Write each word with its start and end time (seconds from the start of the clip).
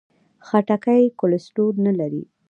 خټکی 0.47 1.03
کولیسټرول 1.19 1.75
نه 1.85 1.93
لري. 1.99 2.23